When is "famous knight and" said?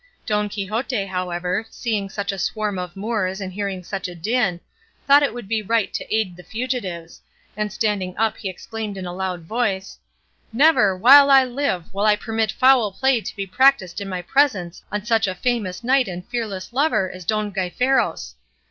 15.35-16.27